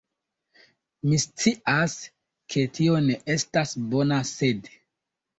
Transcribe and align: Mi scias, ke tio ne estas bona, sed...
Mi 1.09 1.17
scias, 1.23 1.93
ke 2.53 2.63
tio 2.77 2.95
ne 3.09 3.17
estas 3.35 3.75
bona, 3.91 4.19
sed... 4.31 4.71